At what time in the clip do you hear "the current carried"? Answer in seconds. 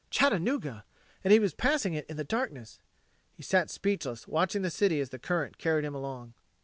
5.09-5.85